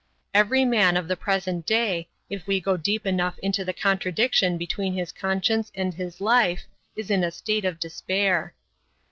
Every 0.33 0.65
man 0.65 0.97
of 0.97 1.07
the 1.07 1.15
present 1.15 1.63
day, 1.63 2.07
if 2.27 2.47
we 2.47 2.59
go 2.59 2.75
deep 2.75 3.05
enough 3.05 3.37
into 3.37 3.63
the 3.63 3.71
contradiction 3.71 4.57
between 4.57 4.95
his 4.95 5.11
conscience 5.11 5.71
and 5.75 5.93
his 5.93 6.19
life, 6.19 6.65
is 6.95 7.11
in 7.11 7.23
a 7.23 7.29
state 7.29 7.65
of 7.65 7.79
despair. 7.79 8.55